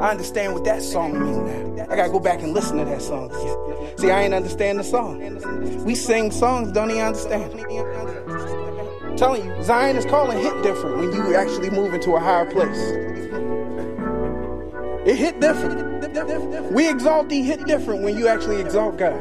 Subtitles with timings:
[0.00, 1.36] I understand what that song means
[1.76, 1.86] now.
[1.90, 3.30] I gotta go back and listen to that song.
[3.98, 5.84] See, I ain't understand the song.
[5.84, 7.52] We sing songs, don't even understand.
[9.04, 12.48] I'm telling you, Zion is calling hit different when you actually move into a higher
[12.48, 12.78] place.
[15.04, 16.72] It hit different.
[16.72, 19.20] We exalt thee hit different when you actually exalt God.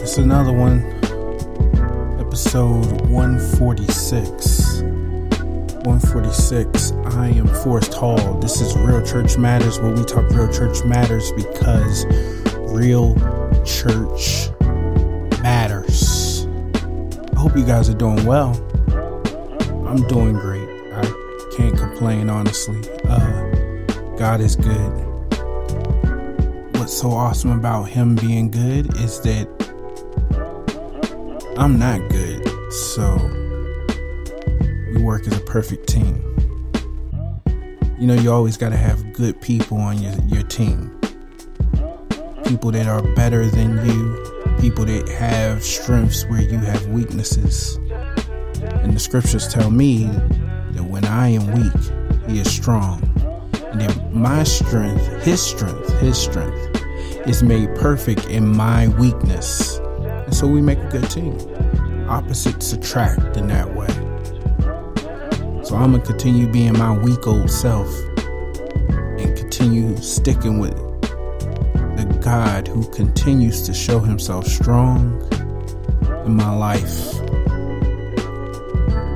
[0.00, 0.80] It's another one,
[2.18, 4.71] episode 146.
[5.84, 6.92] 146.
[7.06, 8.38] I am Forrest Hall.
[8.38, 12.04] This is Real Church Matters, where we talk real church matters because
[12.72, 13.16] real
[13.64, 14.48] church
[15.42, 16.46] matters.
[17.34, 18.54] I hope you guys are doing well.
[19.88, 20.68] I'm doing great.
[20.92, 21.02] I
[21.56, 22.80] can't complain, honestly.
[23.08, 23.50] Uh,
[24.16, 24.92] God is good.
[26.76, 29.48] What's so awesome about Him being good is that
[31.58, 32.48] I'm not good.
[32.72, 33.41] So
[34.92, 36.22] we work as a perfect team.
[37.98, 40.90] You know, you always got to have good people on your, your team.
[42.44, 47.76] People that are better than you, people that have strengths where you have weaknesses.
[48.60, 50.04] And the scriptures tell me
[50.72, 53.02] that when I am weak, he is strong.
[53.70, 56.82] And that my strength, his strength, his strength
[57.26, 59.78] is made perfect in my weakness.
[59.78, 61.38] And so we make a good team.
[62.08, 64.01] Opposites attract in that way.
[65.72, 70.76] So I'm gonna continue being my weak old self and continue sticking with
[71.96, 75.26] the God who continues to show himself strong
[76.26, 77.14] in my life.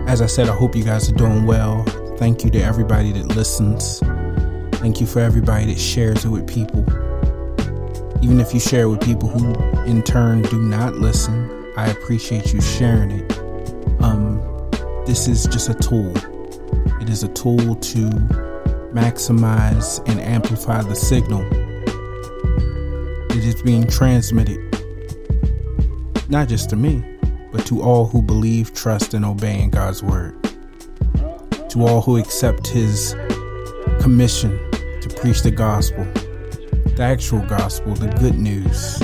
[0.08, 1.82] As I said, I hope you guys are doing well.
[2.16, 3.98] Thank you to everybody that listens.
[4.80, 6.80] Thank you for everybody that shares it with people.
[8.22, 12.54] Even if you share it with people who in turn do not listen, I appreciate
[12.54, 13.38] you sharing it.
[14.00, 14.40] Um,
[15.04, 16.14] this is just a tool.
[17.06, 18.10] It is a tool to
[18.90, 21.48] maximize and amplify the signal
[23.28, 24.58] that is being transmitted,
[26.28, 27.04] not just to me,
[27.52, 30.34] but to all who believe, trust, and obey in God's word.
[31.68, 33.14] To all who accept His
[34.00, 34.58] commission
[35.00, 36.02] to preach the gospel,
[36.96, 39.00] the actual gospel, the good news,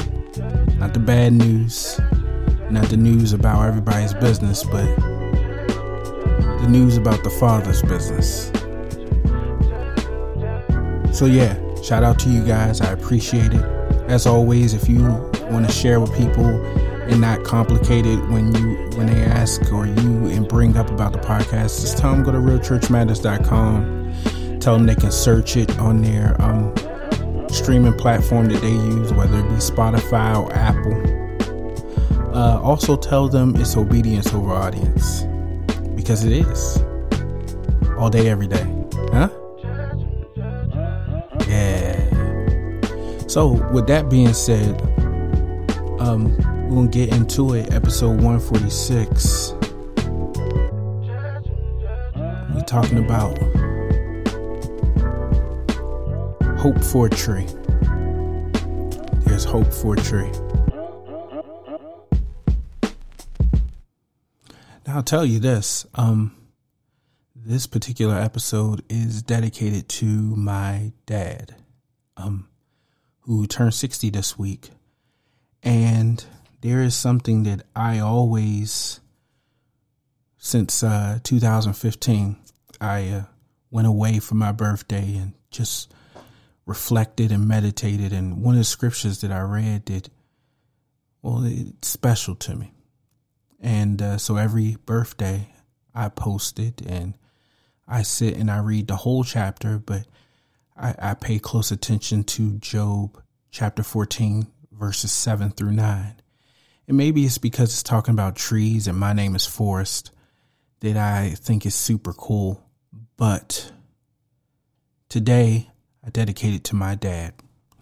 [0.76, 2.00] not the bad news,
[2.68, 5.11] not the news about everybody's business, but
[6.62, 8.52] the news about the Father's business.
[11.16, 12.80] So, yeah, shout out to you guys.
[12.80, 13.64] I appreciate it.
[14.08, 15.02] As always, if you
[15.50, 19.86] want to share with people and not complicate it when you when they ask or
[19.86, 24.60] you and bring up about the podcast, just tell them go to realchurchmatters.com.
[24.60, 26.72] Tell them they can search it on their um,
[27.48, 30.94] streaming platform that they use, whether it be Spotify or Apple.
[32.36, 35.26] Uh, also, tell them it's obedience over audience
[36.12, 36.76] because it is
[37.96, 38.66] all day, every day,
[39.12, 39.30] huh?
[41.48, 41.96] Yeah.
[43.28, 44.78] So, with that being said,
[46.00, 46.36] um,
[46.68, 47.72] we're gonna get into it.
[47.72, 49.54] Episode 146.
[52.52, 53.38] We're talking about
[56.58, 57.46] hope for a tree.
[59.24, 60.30] There's hope for a tree.
[64.92, 65.86] I'll tell you this.
[65.94, 66.36] Um,
[67.34, 71.56] this particular episode is dedicated to my dad,
[72.16, 72.48] um,
[73.20, 74.70] who turned 60 this week.
[75.62, 76.22] And
[76.60, 79.00] there is something that I always,
[80.36, 82.36] since uh, 2015,
[82.80, 83.22] I uh,
[83.70, 85.94] went away for my birthday and just
[86.66, 88.12] reflected and meditated.
[88.12, 90.10] And one of the scriptures that I read that,
[91.22, 92.72] well, it's special to me.
[93.62, 95.48] And uh, so every birthday
[95.94, 97.14] I post it and
[97.86, 100.04] I sit and I read the whole chapter, but
[100.76, 103.22] I, I pay close attention to Job
[103.52, 106.14] chapter 14, verses 7 through 9.
[106.88, 110.10] And maybe it's because it's talking about trees and my name is Forrest
[110.80, 112.68] that I think is super cool.
[113.16, 113.70] But
[115.08, 115.70] today
[116.04, 117.34] I dedicate it to my dad.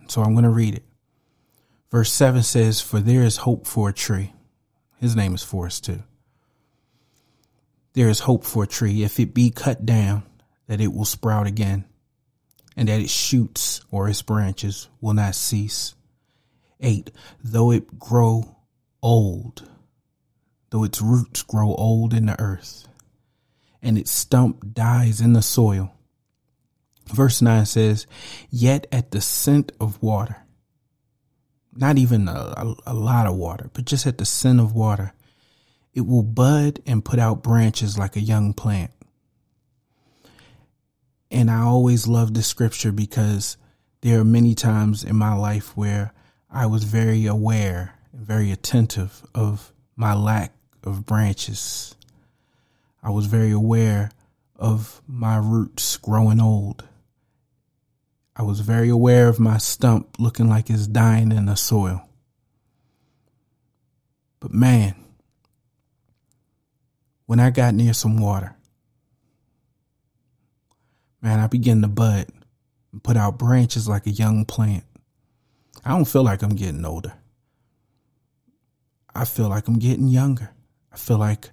[0.08, 0.84] So I'm going to read it.
[1.90, 4.34] Verse 7 says, For there is hope for a tree
[5.00, 6.02] his name is Forrest too.
[7.94, 10.23] There is hope for a tree if it be cut down
[10.67, 11.85] that it will sprout again
[12.76, 15.94] and that its shoots or its branches will not cease.
[16.81, 17.11] Eight,
[17.43, 18.56] though it grow
[19.02, 19.69] old,
[20.70, 22.87] though its roots grow old in the earth
[23.82, 25.93] and its stump dies in the soil.
[27.06, 28.06] Verse 9 says,
[28.50, 30.44] Yet at the scent of water,
[31.80, 35.12] not even a, a, a lot of water, but just at the scent of water,
[35.94, 38.90] it will bud and put out branches like a young plant.
[41.30, 43.56] And I always love this scripture because
[44.02, 46.12] there are many times in my life where
[46.50, 50.52] I was very aware and very attentive of my lack
[50.84, 51.94] of branches.
[53.02, 54.10] I was very aware
[54.56, 56.84] of my roots growing old.
[58.36, 62.08] I was very aware of my stump looking like it's dying in the soil.
[64.38, 64.94] But man,
[67.26, 68.56] when I got near some water,
[71.20, 72.26] man, I began to bud
[72.92, 74.84] and put out branches like a young plant.
[75.84, 77.14] I don't feel like I'm getting older.
[79.14, 80.50] I feel like I'm getting younger.
[80.92, 81.50] I feel like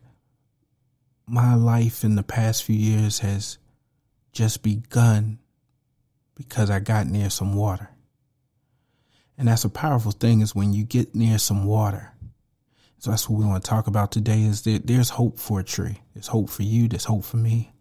[1.27, 3.57] my life in the past few years has
[4.31, 5.39] just begun
[6.37, 7.89] because I got near some water.
[9.37, 12.13] And that's a powerful thing is when you get near some water.
[12.99, 15.63] So that's what we want to talk about today is that there's hope for a
[15.63, 16.01] tree.
[16.13, 16.87] There's hope for you.
[16.87, 17.71] There's hope for me.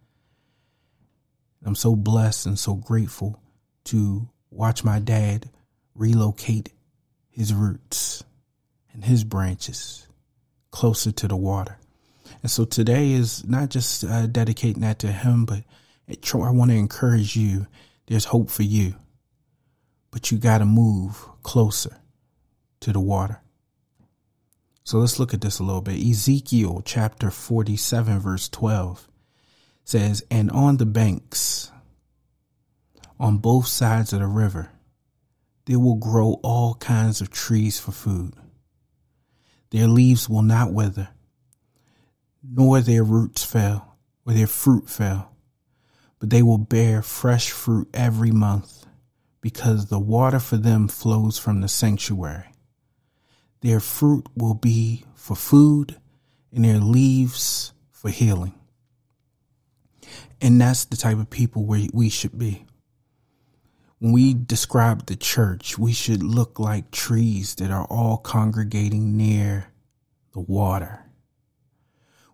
[1.65, 3.41] I'm so blessed and so grateful
[3.85, 5.51] to watch my dad
[5.95, 6.73] relocate
[7.31, 8.25] his roots
[8.93, 10.07] and his branches
[10.71, 11.79] closer to the water.
[12.43, 15.65] And so today is not just uh, dedicating that to him, but
[16.09, 17.67] I want to encourage you.
[18.07, 18.95] There's hope for you,
[20.11, 21.97] but you got to move closer
[22.81, 23.41] to the water.
[24.85, 26.01] So let's look at this a little bit.
[26.01, 29.09] Ezekiel chapter 47, verse 12
[29.85, 31.73] says, And on the banks,
[33.19, 34.71] on both sides of the river,
[35.65, 38.35] there will grow all kinds of trees for food.
[39.71, 41.09] Their leaves will not wither,
[42.43, 45.33] nor their roots fail, or their fruit fail,
[46.19, 48.87] but they will bear fresh fruit every month,
[49.41, 52.53] because the water for them flows from the sanctuary.
[53.61, 55.97] Their fruit will be for food,
[56.53, 58.55] and their leaves for healing.
[60.41, 62.67] And that's the type of people where we should be.
[63.99, 69.69] When we describe the church, we should look like trees that are all congregating near
[70.33, 71.03] the water.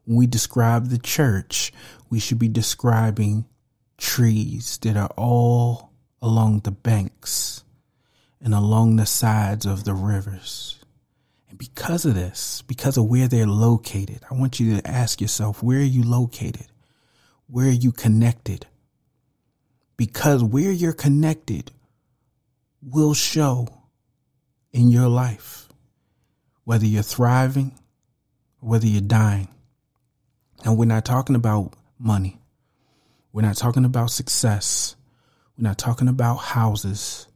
[0.05, 1.73] When we describe the church,
[2.11, 3.45] we should be describing
[4.03, 7.63] trees that are all along the banks
[8.41, 10.85] and along the sides of the rivers.
[11.49, 15.63] And because of this, because of where they're located, I want you to ask yourself,
[15.63, 16.67] where are you located?
[17.47, 18.67] Where are you connected?
[19.97, 21.71] Because where you're connected
[22.83, 23.69] will show
[24.73, 25.69] in your life,
[26.65, 27.79] whether you're thriving,
[28.61, 29.49] or whether you're dying.
[30.65, 32.42] And we're not talking about money.
[33.33, 34.97] We're not talking about success.
[35.57, 37.27] We're not talking about houses.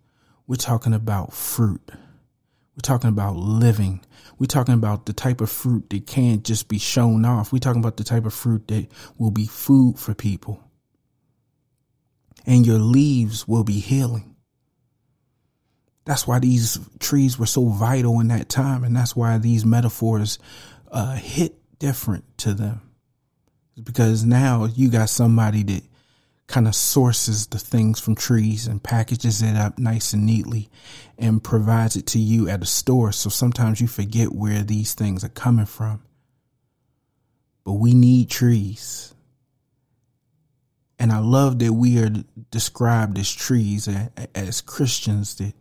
[0.46, 1.82] We're talking about fruit.
[1.88, 4.04] We're talking about living.
[4.38, 7.52] We're talking about the type of fruit that can't just be shown off.
[7.52, 10.62] We're talking about the type of fruit that will be food for people.
[12.44, 14.36] And your leaves will be healing.
[16.04, 18.84] That's why these trees were so vital in that time.
[18.84, 20.38] And that's why these metaphors
[20.92, 22.85] uh, hit different to them.
[23.82, 25.82] Because now you got somebody that
[26.46, 30.68] kind of sources the things from trees and packages it up nice and neatly
[31.18, 33.12] and provides it to you at a store.
[33.12, 36.02] So sometimes you forget where these things are coming from.
[37.64, 39.12] But we need trees.
[40.98, 42.10] And I love that we are
[42.50, 43.88] described as trees
[44.34, 45.52] as Christians that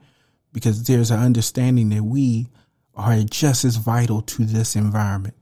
[0.54, 2.48] because there's an understanding that we
[2.96, 5.36] are just as vital to this environment.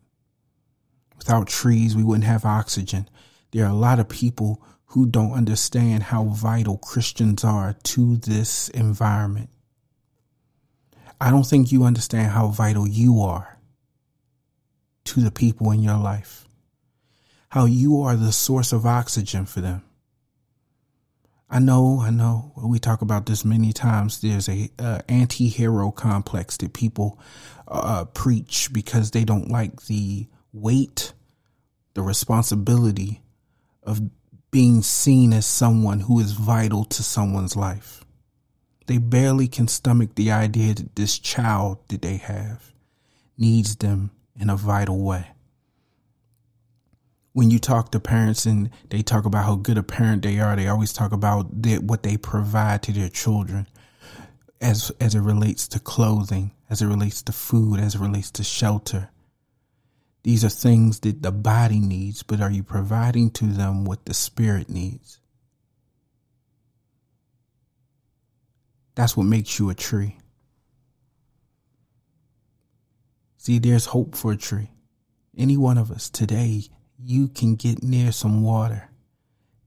[1.26, 3.08] Without trees, we wouldn't have oxygen.
[3.52, 8.68] There are a lot of people who don't understand how vital Christians are to this
[8.70, 9.50] environment.
[11.22, 13.58] I don't think you understand how vital you are
[15.06, 16.46] to the people in your life,
[17.50, 19.82] how you are the source of oxygen for them.
[21.50, 22.52] I know, I know.
[22.58, 24.20] We talk about this many times.
[24.20, 27.18] There's a uh, anti-hero complex that people
[27.68, 31.14] uh, preach because they don't like the weight,
[31.96, 33.22] the responsibility
[33.82, 34.02] of
[34.52, 38.06] being seen as someone who is vital to someone's life.
[38.86, 42.72] They barely can stomach the idea that this child that they have
[43.38, 45.28] needs them in a vital way.
[47.32, 50.56] When you talk to parents and they talk about how good a parent they are,
[50.56, 51.48] they always talk about
[51.82, 53.68] what they provide to their children
[54.62, 58.44] as as it relates to clothing, as it relates to food, as it relates to
[58.44, 59.10] shelter,
[60.24, 64.14] these are things that the body needs, but are you providing to them what the
[64.14, 65.20] spirit needs?
[68.96, 70.18] That's what makes you a tree.
[73.38, 74.72] See, there's hope for a tree.
[75.38, 76.64] Any one of us today,
[76.98, 78.90] you can get near some water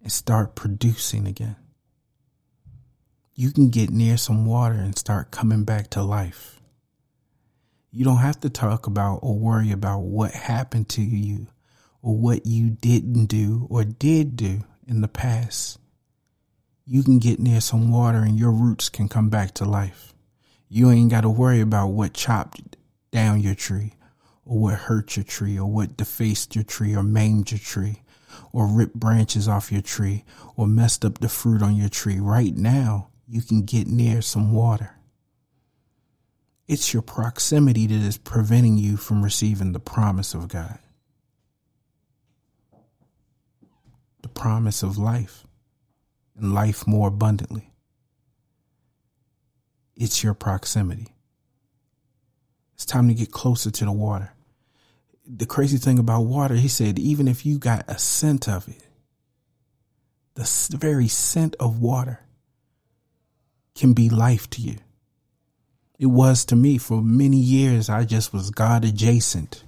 [0.00, 1.56] and start producing again.
[3.34, 6.55] You can get near some water and start coming back to life.
[7.96, 11.46] You don't have to talk about or worry about what happened to you
[12.02, 15.78] or what you didn't do or did do in the past.
[16.84, 20.12] You can get near some water and your roots can come back to life.
[20.68, 22.76] You ain't got to worry about what chopped
[23.12, 23.94] down your tree
[24.44, 28.02] or what hurt your tree or what defaced your tree or maimed your tree
[28.52, 30.22] or ripped branches off your tree
[30.54, 32.20] or messed up the fruit on your tree.
[32.20, 34.95] Right now, you can get near some water.
[36.68, 40.78] It's your proximity that is preventing you from receiving the promise of God.
[44.22, 45.46] The promise of life
[46.36, 47.72] and life more abundantly.
[49.94, 51.14] It's your proximity.
[52.74, 54.32] It's time to get closer to the water.
[55.26, 58.82] The crazy thing about water, he said, even if you got a scent of it,
[60.34, 62.20] the very scent of water
[63.74, 64.76] can be life to you.
[65.98, 67.88] It was to me for many years.
[67.88, 69.64] I just was God adjacent.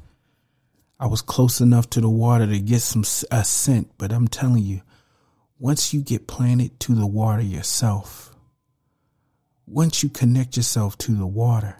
[1.00, 4.64] I was close enough to the water to get some a scent, but I'm telling
[4.64, 4.82] you,
[5.58, 8.34] once you get planted to the water yourself,
[9.66, 11.76] once you connect yourself to the water,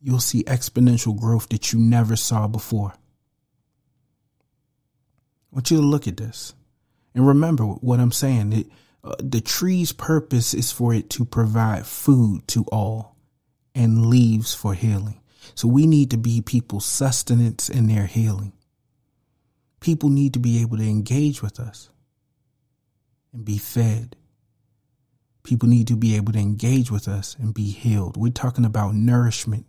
[0.00, 2.92] you'll see exponential growth that you never saw before.
[5.50, 6.52] I want you to look at this
[7.14, 8.52] and remember what I'm saying.
[8.52, 8.66] It,
[9.04, 13.16] uh, the tree's purpose is for it to provide food to all
[13.74, 15.20] and leaves for healing.
[15.54, 18.52] So we need to be people's sustenance and their healing.
[19.80, 21.90] People need to be able to engage with us
[23.32, 24.16] and be fed.
[25.42, 28.16] People need to be able to engage with us and be healed.
[28.16, 29.66] We're talking about nourishment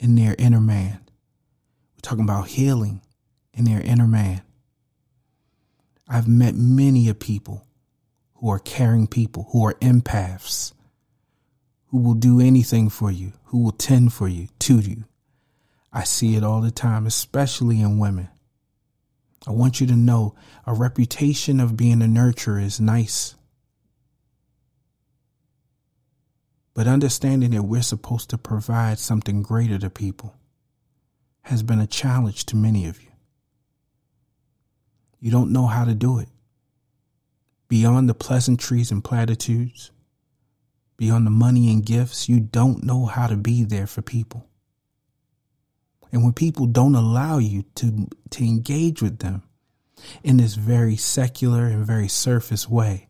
[0.00, 0.98] in their inner man.
[1.94, 3.02] We're talking about healing
[3.54, 4.42] in their inner man.
[6.08, 7.66] I've met many of people
[8.36, 10.72] who are caring people, who are empaths,
[11.88, 15.04] who will do anything for you, who will tend for you, to you.
[15.92, 18.28] I see it all the time, especially in women.
[19.46, 20.34] I want you to know
[20.66, 23.34] a reputation of being a nurturer is nice.
[26.74, 30.34] But understanding that we're supposed to provide something greater to people
[31.42, 33.08] has been a challenge to many of you.
[35.20, 36.28] You don't know how to do it.
[37.68, 39.90] Beyond the pleasantries and platitudes,
[40.96, 44.46] beyond the money and gifts, you don't know how to be there for people.
[46.12, 49.42] And when people don't allow you to, to engage with them
[50.22, 53.08] in this very secular and very surface way,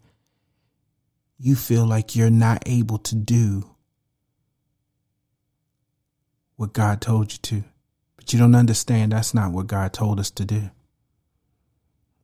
[1.39, 3.71] you feel like you're not able to do
[6.57, 7.65] what God told you to.
[8.17, 10.71] But you don't understand that's not what God told us to do.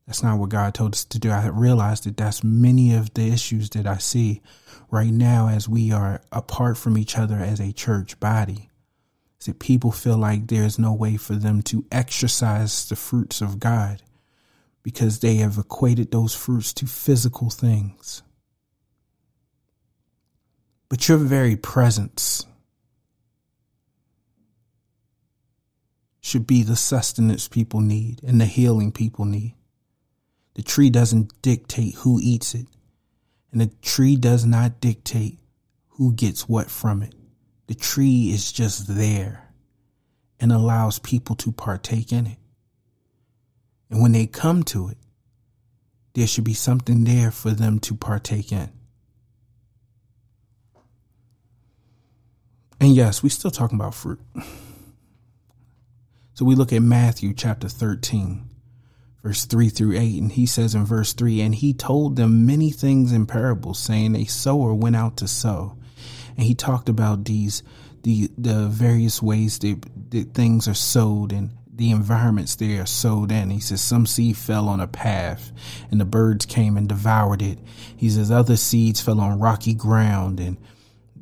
[0.07, 1.31] That's not what God told us to do.
[1.31, 4.43] I realized that that's many of the issues that I see
[4.91, 8.69] right now as we are apart from each other as a church body
[9.45, 14.03] that people feel like there's no way for them to exercise the fruits of God
[14.83, 18.23] because they have equated those fruits to physical things.
[20.89, 22.47] But your very presence
[26.21, 29.55] should be the sustenance people need and the healing people need.
[30.55, 32.67] The tree doesn't dictate who eats it,
[33.51, 35.39] and the tree does not dictate
[35.89, 37.15] who gets what from it.
[37.67, 39.55] The tree is just there
[40.41, 42.39] and allows people to partake in it.
[43.91, 44.99] And when they come to it,
[46.15, 48.71] there should be something there for them to partake in.
[52.81, 54.21] And yes, we're still talking about fruit.
[56.35, 58.45] So we look at Matthew chapter 13,
[59.23, 62.71] verse 3 through 8, and he says in verse 3 And he told them many
[62.71, 65.77] things in parables, saying, A sower went out to sow
[66.37, 67.63] and he talked about these
[68.03, 73.33] the the various ways that, that things are sowed and the environments they are sowed
[73.33, 73.51] in.
[73.51, 75.53] He says some seed fell on a path
[75.91, 77.59] and the birds came and devoured it.
[77.97, 80.59] He says other seeds fell on rocky ground and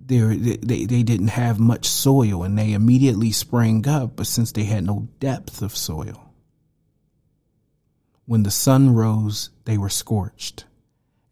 [0.07, 4.65] they, they, they didn't have much soil and they immediately sprang up, but since they
[4.65, 6.30] had no depth of soil,
[8.31, 10.65] when the sun rose, they were scorched.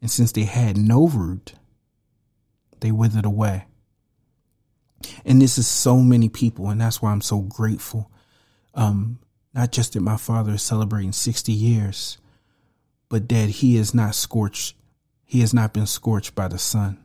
[0.01, 1.53] And since they had no root,
[2.81, 3.67] they withered away.
[5.23, 8.11] And this is so many people, and that's why I'm so grateful.
[8.73, 9.19] Um,
[9.53, 12.17] not just that my father is celebrating 60 years,
[13.07, 14.75] but that he is not scorched.
[15.23, 17.01] He has not been scorched by the sun.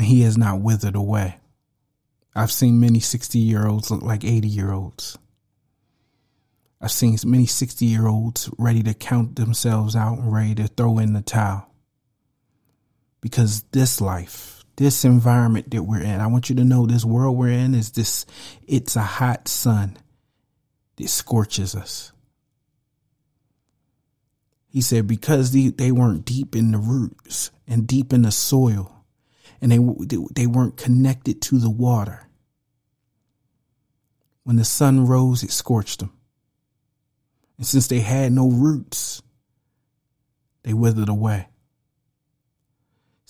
[0.00, 1.40] He has not withered away.
[2.36, 5.18] I've seen many 60 year olds look like 80 year olds.
[6.80, 10.98] I've seen many 60 year olds ready to count themselves out and ready to throw
[10.98, 11.70] in the towel.
[13.20, 17.36] Because this life, this environment that we're in, I want you to know this world
[17.36, 18.26] we're in is this,
[18.66, 19.96] it's a hot sun
[20.96, 22.12] that scorches us.
[24.68, 28.96] He said, because they, they weren't deep in the roots and deep in the soil
[29.60, 29.78] and they,
[30.34, 32.28] they weren't connected to the water.
[34.44, 36.15] When the sun rose, it scorched them.
[37.58, 39.22] And since they had no roots,
[40.62, 41.48] they withered away.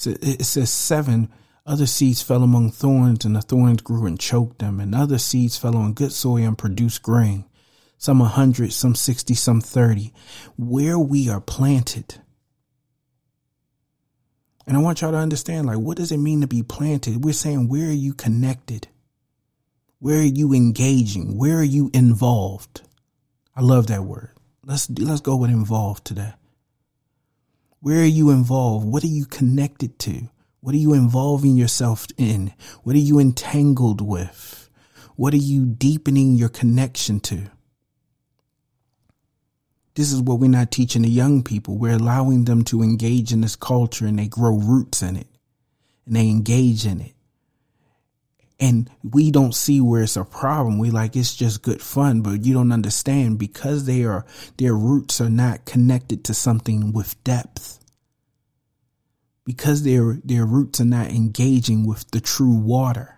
[0.05, 1.31] It says seven
[1.65, 4.79] other seeds fell among thorns, and the thorns grew and choked them.
[4.79, 7.45] And other seeds fell on good soil and produced grain,
[7.99, 10.13] some a hundred, some sixty, some thirty.
[10.57, 12.17] Where we are planted.
[14.67, 17.25] And I want y'all to understand, like, what does it mean to be planted?
[17.25, 18.89] We're saying, where are you connected?
[19.99, 21.39] Where are you engaging?
[21.39, 22.83] Where are you involved?
[23.57, 24.33] I love that word.
[24.65, 26.35] Let's let's go with involved today.
[27.81, 28.87] Where are you involved?
[28.87, 30.29] What are you connected to?
[30.61, 32.53] What are you involving yourself in?
[32.83, 34.69] What are you entangled with?
[35.15, 37.51] What are you deepening your connection to?
[39.95, 41.79] This is what we're not teaching the young people.
[41.79, 45.29] We're allowing them to engage in this culture and they grow roots in it
[46.05, 47.16] and they engage in it
[48.59, 50.79] and we don't see where it's a problem.
[50.79, 54.25] We like it's just good fun, but you don't understand because they are
[54.57, 57.81] their roots are not connected to something with depth.
[59.45, 63.13] Because their their roots are not engaging with the true water.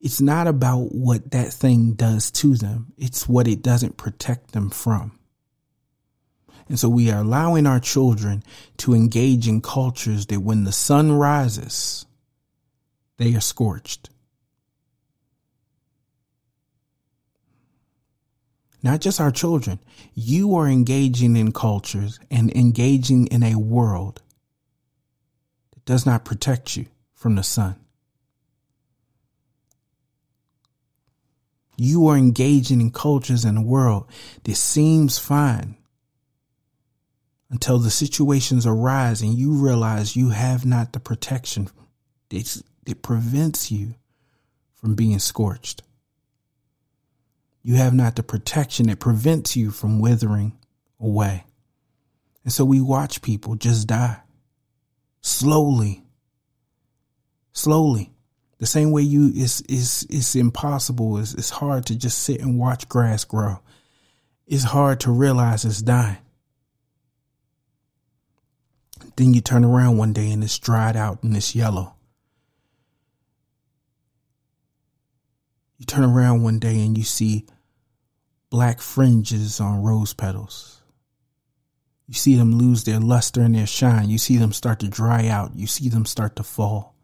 [0.00, 2.92] It's not about what that thing does to them.
[2.96, 5.18] It's what it doesn't protect them from.
[6.68, 8.42] And so we are allowing our children
[8.78, 12.06] to engage in cultures that when the sun rises,
[13.18, 14.08] they are scorched.
[18.82, 19.80] Not just our children,
[20.14, 24.22] you are engaging in cultures and engaging in a world
[25.74, 27.76] that does not protect you from the sun.
[31.76, 34.08] You are engaging in cultures in a world
[34.44, 35.76] that seems fine
[37.50, 41.68] until the situations arise and you realize you have not the protection
[42.88, 43.94] it prevents you
[44.72, 45.82] from being scorched.
[47.62, 50.56] You have not the protection that prevents you from withering
[50.98, 51.44] away.
[52.44, 54.22] And so we watch people just die
[55.20, 56.02] slowly,
[57.52, 58.10] slowly.
[58.56, 61.18] The same way you it's it's it's impossible.
[61.18, 63.60] It's it's hard to just sit and watch grass grow.
[64.46, 66.16] It's hard to realize it's dying.
[69.16, 71.97] Then you turn around one day and it's dried out and it's yellow.
[75.78, 77.46] You turn around one day and you see
[78.50, 80.82] black fringes on rose petals.
[82.06, 84.08] You see them lose their luster and their shine.
[84.10, 85.54] You see them start to dry out.
[85.54, 86.94] You see them start to fall.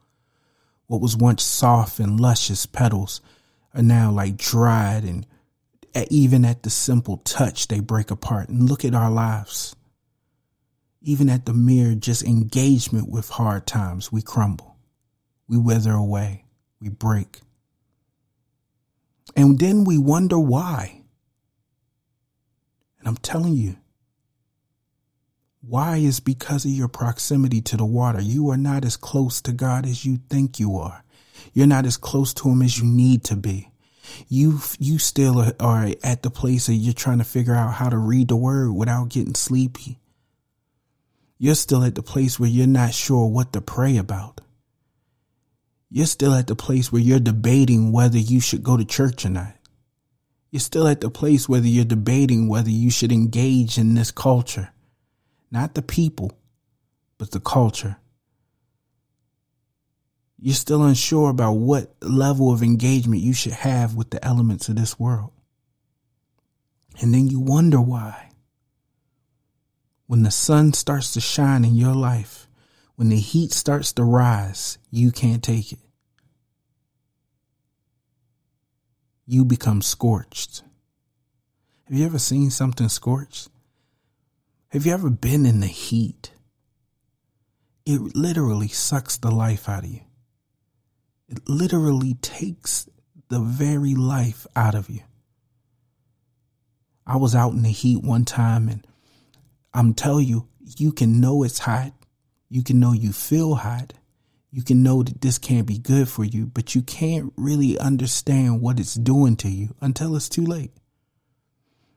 [0.87, 3.21] What was once soft and luscious petals
[3.75, 5.27] are now like dried and
[6.11, 8.49] even at the simple touch, they break apart.
[8.49, 9.77] And look at our lives.
[11.03, 14.77] Even at the mere just engagement with hard times, we crumble.
[15.47, 16.47] We wither away.
[16.81, 17.41] We break.
[19.37, 21.03] And then we wonder why.
[22.99, 23.77] And I'm telling you,
[25.67, 28.21] why is because of your proximity to the water.
[28.21, 31.05] You are not as close to God as you think you are.
[31.53, 33.71] You're not as close to him as you need to be.
[34.29, 37.97] You you still are at the place that you're trying to figure out how to
[37.97, 39.99] read the word without getting sleepy.
[41.39, 44.43] You're still at the place where you're not sure what to pray about
[45.95, 49.29] you're still at the place where you're debating whether you should go to church or
[49.29, 49.55] not.
[50.51, 54.71] You're still at the place whether you're debating whether you should engage in this culture.
[55.53, 56.33] Not the people,
[57.17, 57.99] but the culture.
[60.37, 64.75] You're still unsure about what level of engagement you should have with the elements of
[64.75, 65.31] this world.
[67.01, 68.31] And then you wonder why.
[70.09, 72.49] When the sun starts to shine in your life,
[72.97, 75.79] when the heat starts to rise, you can't take it.
[79.27, 80.63] You become scorched.
[81.89, 83.49] Have you ever seen something scorched?
[84.69, 86.31] Have you ever been in the heat?
[87.87, 90.01] It literally sucks the life out of you.
[91.29, 92.89] It literally takes
[93.29, 95.01] the very life out of you.
[97.07, 98.87] I was out in the heat one time and
[99.73, 101.93] I'm telling you, you can know it's hot.
[102.49, 103.93] You can know you feel hot
[104.55, 108.61] you can know that this can't be good for you, but you can't really understand
[108.61, 110.71] what it's doing to you until it's too late.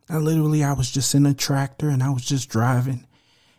[0.09, 3.05] I literally, I was just in a tractor and I was just driving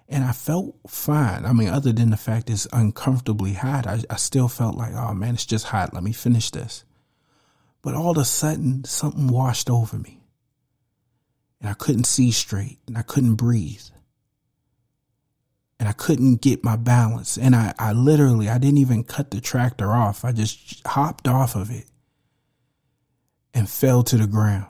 [0.09, 1.47] and I felt fine.
[1.47, 5.15] I mean, other than the fact it's uncomfortably hot, I, I still felt like, oh
[5.15, 5.95] man, it's just hot.
[5.95, 6.85] Let me finish this.
[7.83, 10.25] But all of a sudden, something washed over me
[11.61, 13.91] and I couldn't see straight and I couldn't breathe
[15.79, 17.39] and I couldn't get my balance.
[17.39, 20.25] And I, I literally, I didn't even cut the tractor off.
[20.25, 21.85] I just hopped off of it
[23.55, 24.67] and fell to the ground.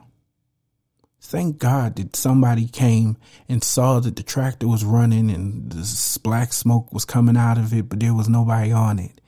[1.21, 3.17] Thank God that somebody came
[3.47, 7.73] and saw that the tractor was running and the black smoke was coming out of
[7.73, 9.19] it, but there was nobody on it.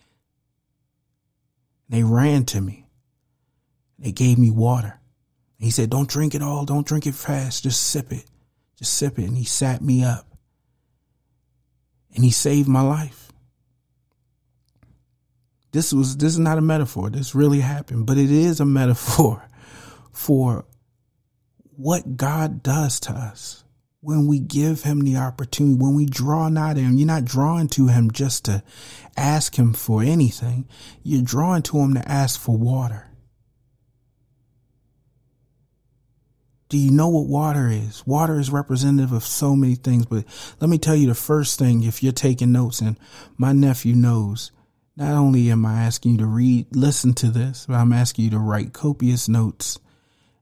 [1.90, 2.88] They ran to me.
[4.00, 5.00] They gave me water.
[5.60, 6.66] He said, Don't drink it all.
[6.66, 7.64] Don't drink it fast.
[7.64, 8.26] Just sip it.
[8.78, 9.26] Just sip it.
[9.26, 10.31] And he sat me up
[12.14, 13.32] and he saved my life.
[15.72, 17.10] This was this is not a metaphor.
[17.10, 19.48] This really happened, but it is a metaphor
[20.12, 20.66] for
[21.78, 23.64] what God does to us
[24.02, 26.98] when we give him the opportunity, when we draw nigh to him.
[26.98, 28.64] You're not drawing to him just to
[29.16, 30.68] ask him for anything.
[31.04, 33.11] You're drawing to him to ask for water.
[36.72, 38.08] Do you know what water is?
[38.08, 40.24] Water is representative of so many things, but
[40.62, 42.98] let me tell you the first thing if you're taking notes and
[43.38, 44.54] my nephew knows,
[44.96, 48.32] not only am I asking you to read, listen to this, but I'm asking you
[48.32, 49.80] to write copious notes.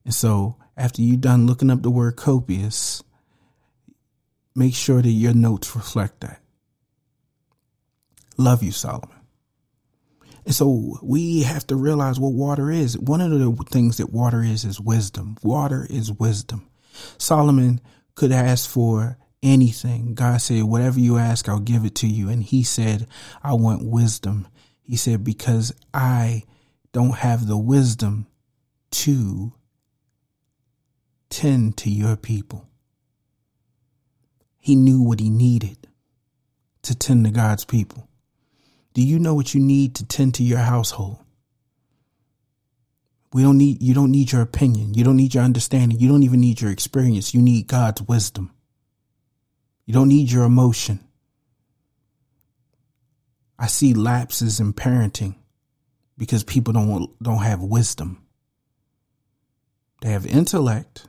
[0.06, 3.02] And so after you're done looking up the word copious,
[4.54, 6.44] make sure that your notes reflect that.
[8.38, 9.19] Love you, Solomon.
[10.50, 12.98] And so we have to realize what water is.
[12.98, 15.38] One of the things that water is is wisdom.
[15.44, 16.68] Water is wisdom.
[17.20, 17.80] Solomon
[18.16, 20.16] could ask for anything.
[20.16, 22.30] God said, whatever you ask, I'll give it to you.
[22.30, 23.06] And he said,
[23.44, 24.48] I want wisdom.
[24.82, 26.46] He said, because I
[26.94, 28.26] don't have the wisdom
[28.90, 29.54] to
[31.30, 32.68] tend to your people.
[34.58, 35.88] He knew what he needed
[36.82, 38.09] to tend to God's people.
[38.94, 41.20] Do you know what you need to tend to your household?
[43.32, 44.96] We don't need, you don't need your opinion.
[44.96, 46.00] You don't need your understanding.
[46.00, 47.34] You don't even need your experience.
[47.34, 48.52] You need God's wisdom.
[49.86, 51.00] You don't need your emotion.
[53.58, 55.36] I see lapses in parenting
[56.18, 58.24] because people don't don't have wisdom.
[60.02, 61.08] They have intellect.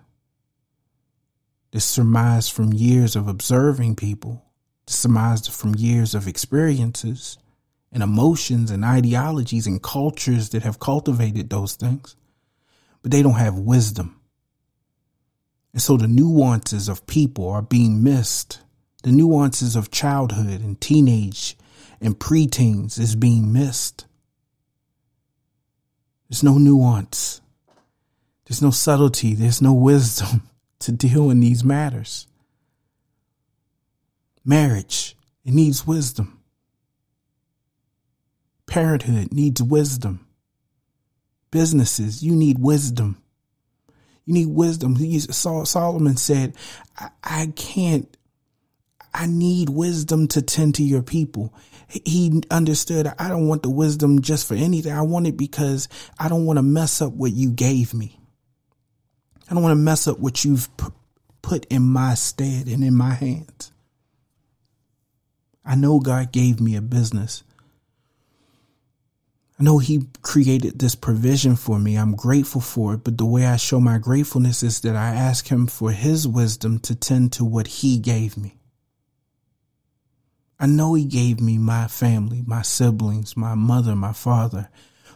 [1.71, 4.45] This surmised from years of observing people,
[4.88, 7.38] surmised from years of experiences,
[7.92, 12.16] and emotions and ideologies and cultures that have cultivated those things,
[13.03, 14.20] but they don't have wisdom.
[15.72, 18.61] And so the nuances of people are being missed.
[19.03, 21.57] The nuances of childhood and teenage
[22.00, 24.07] and preteens is being missed.
[26.29, 27.40] There's no nuance.
[28.46, 29.35] There's no subtlety.
[29.35, 30.48] There's no wisdom
[30.81, 32.26] to deal in these matters.
[34.44, 36.39] Marriage, it needs wisdom.
[38.70, 40.24] Parenthood needs wisdom.
[41.50, 43.20] Businesses, you need wisdom.
[44.24, 44.96] You need wisdom.
[45.18, 46.54] Solomon said,
[46.96, 48.16] I, I can't,
[49.12, 51.52] I need wisdom to tend to your people.
[51.88, 54.92] He understood I don't want the wisdom just for anything.
[54.92, 55.88] I want it because
[56.20, 58.20] I don't want to mess up what you gave me.
[59.50, 60.68] I don't want to mess up what you've
[61.42, 63.72] put in my stead and in my hands.
[65.64, 67.42] I know God gave me a business
[69.61, 71.96] I know he created this provision for me.
[71.96, 73.05] I'm grateful for it.
[73.05, 76.79] But the way I show my gratefulness is that I ask him for his wisdom
[76.79, 78.59] to tend to what he gave me.
[80.59, 84.70] I know he gave me my family, my siblings, my mother, my father,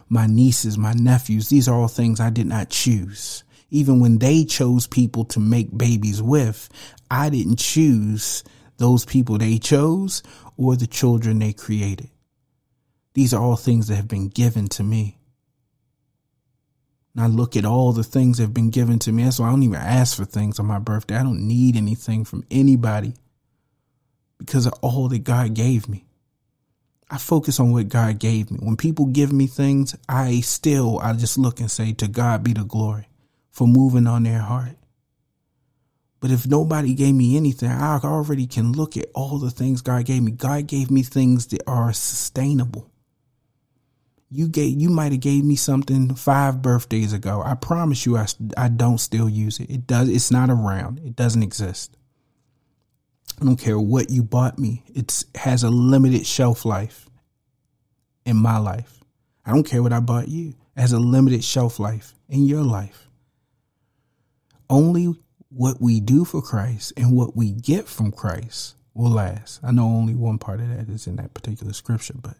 [0.09, 1.49] my nieces, my nephews.
[1.49, 3.43] These are all things I did not choose.
[3.71, 6.69] Even when they chose people to make babies with,
[7.09, 8.43] I didn't choose
[8.77, 10.21] those people they chose
[10.55, 12.11] or the children they created.
[13.15, 15.17] These are all things that have been given to me.
[17.15, 19.23] And I look at all the things that have been given to me.
[19.23, 21.15] That's why I don't even ask for things on my birthday.
[21.15, 23.13] I don't need anything from anybody
[24.37, 26.03] because of all that God gave me.
[27.09, 28.59] I focus on what God gave me.
[28.61, 32.51] When people give me things, I still, I just look and say, to God be
[32.51, 33.07] the glory
[33.49, 34.75] for moving on their heart.
[36.19, 40.03] But if nobody gave me anything, I already can look at all the things God
[40.03, 40.31] gave me.
[40.31, 42.91] God gave me things that are sustainable
[44.35, 47.41] you gave you might have gave me something five birthdays ago.
[47.43, 49.69] I promise you, I, I don't still use it.
[49.69, 50.09] It does.
[50.09, 50.99] It's not around.
[50.99, 51.97] It doesn't exist.
[53.41, 54.83] I don't care what you bought me.
[54.93, 57.09] It has a limited shelf life
[58.25, 58.99] in my life.
[59.45, 60.49] I don't care what I bought you.
[60.75, 63.09] It has a limited shelf life in your life.
[64.69, 65.15] Only
[65.49, 69.59] what we do for Christ and what we get from Christ will last.
[69.63, 72.35] I know only one part of that is in that particular scripture, but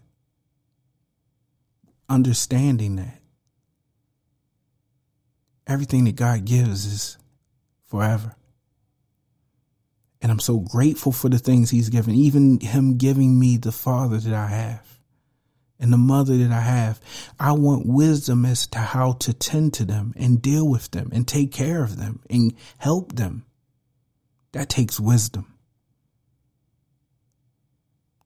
[2.09, 3.19] understanding that
[5.67, 7.17] everything that God gives is
[7.87, 8.35] forever.
[10.21, 14.17] And I'm so grateful for the things He's given, even Him giving me the Father
[14.17, 14.99] that I have
[15.79, 16.99] and the mother that I have.
[17.39, 21.27] I want wisdom as to how to tend to them and deal with them and
[21.27, 23.45] take care of them and help them.
[24.53, 25.54] That takes wisdom.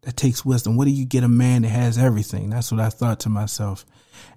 [0.03, 0.77] That takes wisdom.
[0.77, 2.49] What do you get a man that has everything?
[2.49, 3.85] That's what I thought to myself.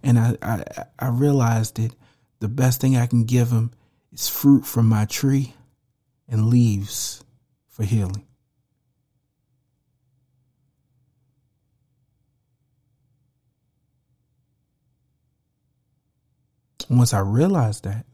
[0.03, 0.64] And I, I,
[0.98, 1.94] I realized that
[2.40, 3.70] the best thing I can give him
[4.12, 5.55] is fruit from my tree
[6.29, 7.22] and leaves
[7.68, 8.27] for healing.
[16.90, 18.05] Once I realized that,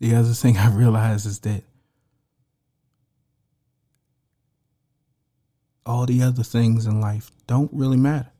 [0.00, 1.62] the other thing I realized is that
[5.86, 8.30] all the other things in life don't really matter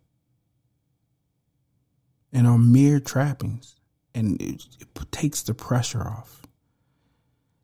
[2.32, 3.76] and are mere trappings
[4.14, 6.42] and it, it, takes the pressure off.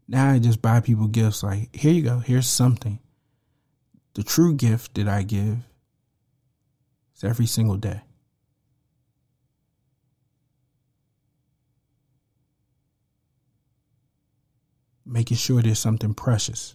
[0.07, 3.01] Now I just buy people gifts like, here you go, here's something.
[4.15, 5.59] The true gift that I give
[7.17, 8.03] is every single day.
[15.05, 16.75] Making sure there's something precious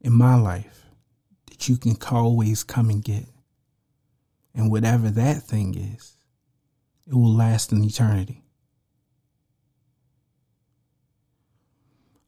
[0.00, 0.89] in my life
[1.60, 3.26] that you can always come and get.
[4.54, 6.16] And whatever that thing is,
[7.06, 8.42] it will last an eternity.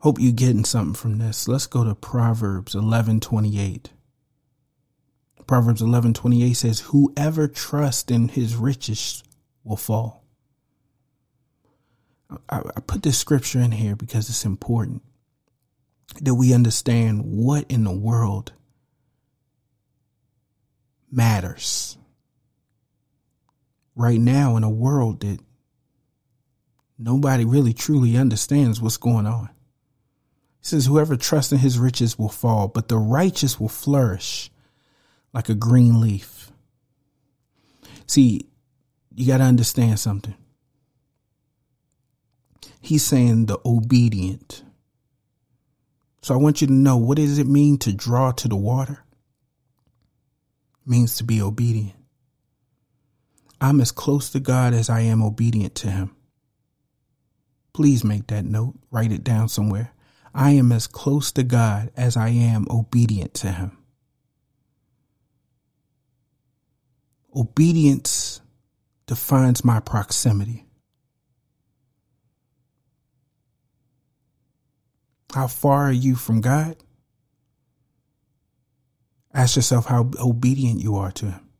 [0.00, 1.48] Hope you're getting something from this.
[1.48, 3.90] Let's go to Proverbs 11:28.
[5.46, 9.22] Proverbs 11:28 says, "Whoever trusts in his riches
[9.64, 10.24] will fall."
[12.48, 15.02] I, I put this scripture in here because it's important
[16.20, 18.52] that we understand what in the world
[21.12, 21.96] matters
[23.94, 25.38] right now in a world that
[26.98, 29.50] nobody really truly understands what's going on.
[30.60, 34.50] He says, Whoever trusts in his riches will fall, but the righteous will flourish
[35.34, 36.50] like a green leaf.
[38.06, 38.46] See,
[39.14, 40.34] you got to understand something.
[42.80, 44.62] He's saying the obedient.
[46.22, 49.04] So I want you to know what does it mean to draw to the water?
[50.84, 51.94] Means to be obedient.
[53.60, 56.16] I'm as close to God as I am obedient to Him.
[57.72, 59.92] Please make that note, write it down somewhere.
[60.34, 63.78] I am as close to God as I am obedient to Him.
[67.34, 68.40] Obedience
[69.06, 70.66] defines my proximity.
[75.32, 76.76] How far are you from God?
[79.34, 81.52] Ask yourself how obedient you are to Him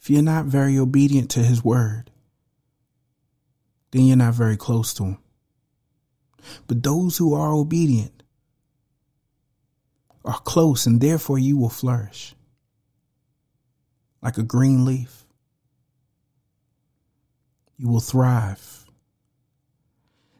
[0.00, 2.10] if you're not very obedient to his word,
[3.90, 5.18] then you're not very close to him.
[6.66, 8.22] But those who are obedient
[10.24, 12.34] are close, and therefore you will flourish
[14.22, 15.26] like a green leaf.
[17.76, 18.86] You will thrive.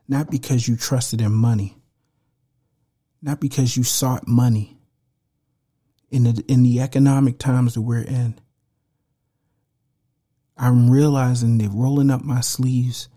[0.08, 1.76] Not because you trusted in money,
[3.20, 4.79] not because you sought money
[6.10, 8.38] in the, in the economic times that we're in
[10.62, 13.08] I'm realizing that rolling up my sleeves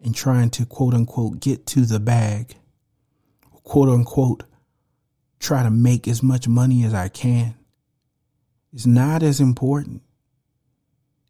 [0.00, 2.56] and trying to quote unquote get to the bag,
[3.62, 4.42] quote unquote,
[5.38, 7.54] try to make as much money as I can
[8.74, 10.02] is not as important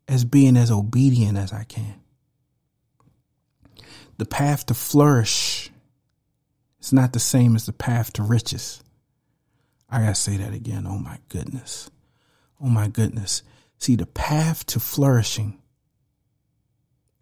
[0.09, 2.01] as being as obedient as I can.
[4.17, 5.71] The path to flourish
[6.81, 8.83] is not the same as the path to riches.
[9.93, 10.87] I gotta say that again.
[10.87, 11.91] Oh my goodness.
[12.59, 13.43] Oh my goodness.
[13.79, 15.61] See, the path to flourishing,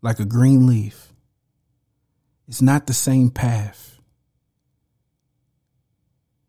[0.02, 1.12] like a green leaf,
[2.46, 3.98] is not the same path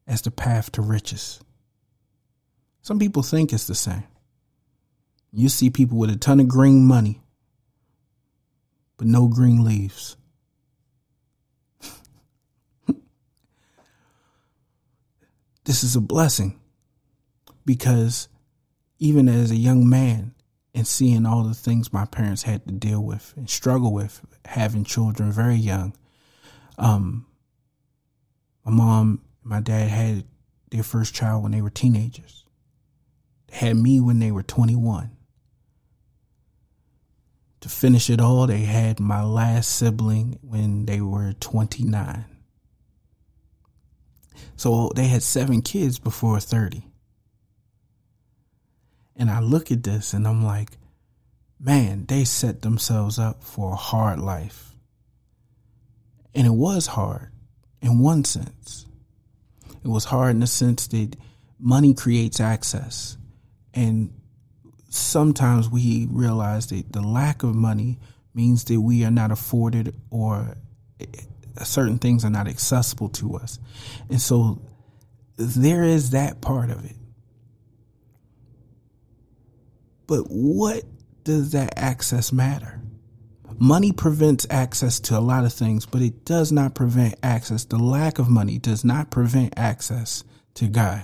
[0.06, 1.40] as the path to riches.
[2.84, 4.04] Some people think it's the same.
[5.32, 7.20] You see people with a ton of green money,
[8.98, 10.18] but no green leaves.
[15.72, 16.60] This is a blessing
[17.66, 18.28] because
[19.00, 20.36] even as a young man
[20.76, 24.84] and seeing all the things my parents had to deal with and struggle with having
[24.84, 25.96] children very young.
[26.78, 27.26] Um,
[28.66, 30.26] my mom and my dad had
[30.72, 32.44] their first child when they were teenagers.
[33.48, 35.10] They had me when they were 21.
[37.62, 42.26] To finish it all, they had my last sibling when they were 29.
[44.56, 46.84] So they had seven kids before 30.
[49.16, 50.78] And I look at this and I'm like,
[51.60, 54.76] man, they set themselves up for a hard life.
[56.34, 57.32] And it was hard
[57.82, 58.86] in one sense.
[59.84, 61.16] It was hard in the sense that
[61.60, 63.18] money creates access.
[63.74, 64.14] And
[64.90, 68.00] sometimes we realize that the lack of money
[68.34, 70.56] means that we are not afforded or
[71.64, 73.60] certain things are not accessible to us.
[74.10, 74.62] And so
[75.38, 76.96] there is that part of it.
[80.08, 80.84] But what
[81.24, 82.82] does that access matter?
[83.58, 87.64] Money prevents access to a lot of things, but it does not prevent access.
[87.64, 90.24] The lack of money does not prevent access
[90.56, 91.04] to God.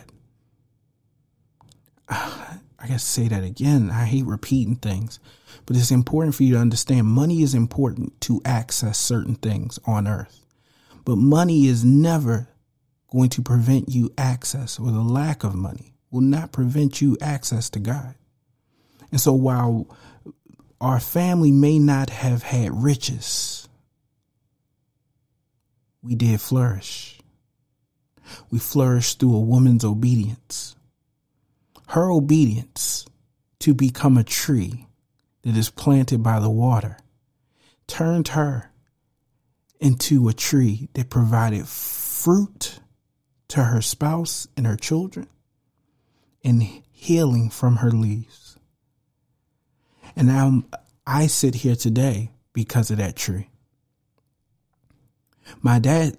[2.79, 3.89] I gotta say that again.
[3.91, 5.19] I hate repeating things,
[5.65, 10.07] but it's important for you to understand money is important to access certain things on
[10.07, 10.45] earth.
[11.05, 12.49] But money is never
[13.11, 17.69] going to prevent you access or the lack of money will not prevent you access
[17.71, 18.15] to God.
[19.11, 19.87] And so while
[20.79, 23.67] our family may not have had riches,
[26.01, 27.19] we did flourish.
[28.49, 30.76] We flourished through a woman's obedience.
[31.87, 33.05] Her obedience
[33.59, 34.87] to become a tree
[35.43, 36.97] that is planted by the water
[37.87, 38.71] turned her
[39.79, 42.79] into a tree that provided fruit
[43.47, 45.27] to her spouse and her children
[46.43, 48.57] and healing from her leaves.
[50.15, 50.63] And now
[51.05, 53.49] I sit here today because of that tree.
[55.61, 56.17] My dad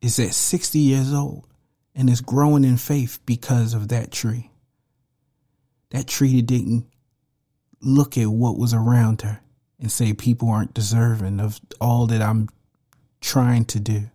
[0.00, 1.46] is at 60 years old
[1.94, 4.50] and is growing in faith because of that tree.
[5.94, 6.88] That tree didn't
[7.80, 9.40] look at what was around her
[9.78, 12.48] and say people aren't deserving of all that I'm
[13.20, 14.10] trying to do.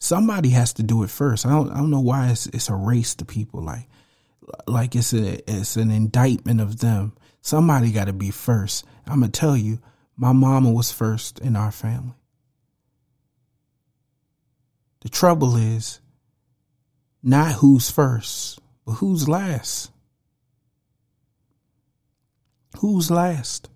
[0.00, 1.46] Somebody has to do it first.
[1.46, 3.86] I don't I don't know why it's it's a race to people like
[4.66, 7.12] like it's a it's an indictment of them.
[7.40, 8.84] Somebody got to be first.
[9.06, 9.78] I'm gonna tell you,
[10.16, 12.16] my mama was first in our family.
[15.02, 16.00] The trouble is
[17.22, 19.91] not who's first, but who's last.
[22.78, 23.68] Who's last?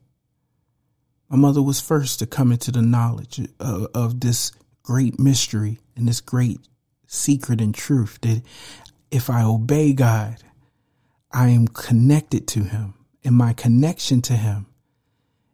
[1.28, 6.06] My mother was first to come into the knowledge of, of this great mystery and
[6.06, 6.60] this great
[7.06, 8.42] secret and truth that
[9.10, 10.36] if I obey God,
[11.32, 12.94] I am connected to Him.
[13.24, 14.66] And my connection to Him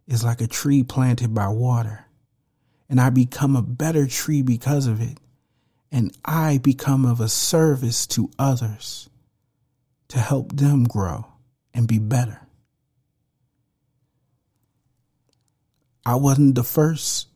[0.07, 2.07] is like a tree planted by water.
[2.89, 5.19] And I become a better tree because of it.
[5.91, 9.09] And I become of a service to others
[10.09, 11.27] to help them grow
[11.73, 12.42] and be better.
[16.05, 17.29] I wasn't the first,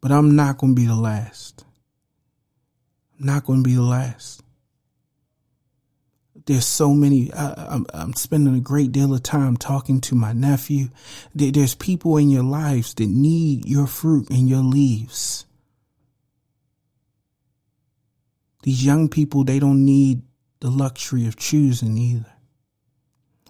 [0.00, 1.64] but I'm not going to be the last.
[3.18, 4.42] I'm not going to be the last.
[6.46, 7.32] There's so many.
[7.32, 10.88] I, am I'm spending a great deal of time talking to my nephew.
[11.34, 15.46] There's people in your lives that need your fruit and your leaves.
[18.62, 20.22] These young people, they don't need
[20.60, 22.32] the luxury of choosing either.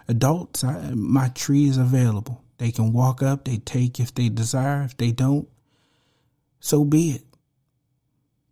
[0.07, 2.44] Adults, I, my tree is available.
[2.59, 4.83] They can walk up, they take if they desire.
[4.83, 5.49] If they don't,
[6.61, 7.25] so be it.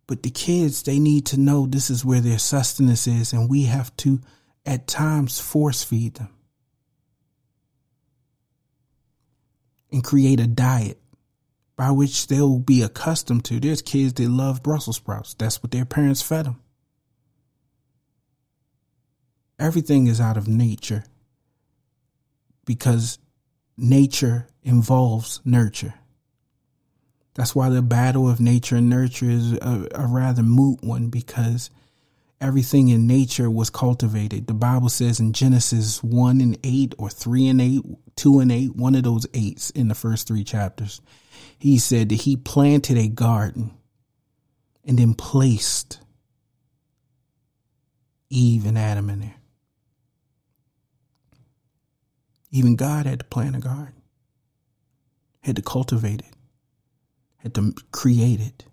[0.07, 3.63] But the kids, they need to know this is where their sustenance is, and we
[3.63, 4.19] have to,
[4.65, 6.29] at times, force feed them
[9.91, 10.99] and create a diet
[11.75, 13.59] by which they'll be accustomed to.
[13.59, 15.33] There's kids that love Brussels sprouts.
[15.33, 16.59] That's what their parents fed them.
[19.59, 21.05] Everything is out of nature
[22.65, 23.19] because
[23.77, 25.95] nature involves nurture.
[27.35, 31.71] That's why the battle of nature and nurture is a, a, rather moot one because
[32.39, 34.45] everything in nature was cultivated.
[34.45, 37.81] The Bible says in Genesis 1 and 8 or 3 and 8,
[38.17, 41.01] 2 and 8, one of those eights in the first three chapters.
[41.57, 43.71] He said that he planted a garden
[44.85, 45.99] and then placed
[48.29, 49.35] Eve and Adam in there.
[52.55, 54.03] Even God had to plant a garden,
[55.41, 56.35] had to cultivate it,
[57.37, 58.65] had to create it.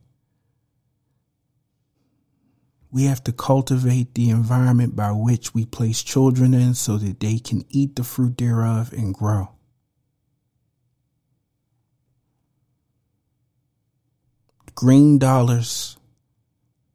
[2.91, 7.39] We have to cultivate the environment by which we place children in so that they
[7.39, 9.49] can eat the fruit thereof and grow.
[14.75, 15.97] Green dollars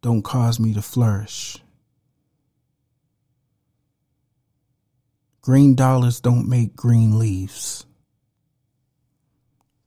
[0.03, 1.57] don't cause me to flourish.
[5.46, 7.86] Green dollars don't make green leaves.